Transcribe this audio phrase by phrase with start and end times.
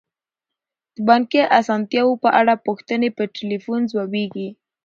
[0.95, 4.49] د بانکي اسانتیاوو په اړه پوښتنې په تلیفون ځوابیږي.